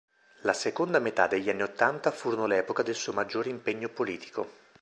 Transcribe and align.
La 0.41 0.53
seconda 0.53 0.97
metà 0.97 1.27
degli 1.27 1.47
anni 1.51 1.61
ottanta 1.61 2.09
furono 2.09 2.47
l'epoca 2.47 2.81
del 2.81 2.95
suo 2.95 3.13
maggiore 3.13 3.51
impegno 3.51 3.87
politico. 3.89 4.49